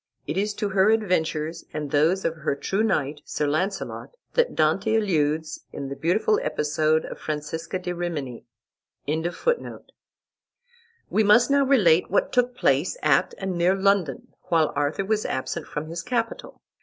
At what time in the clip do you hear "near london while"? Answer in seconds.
13.55-14.73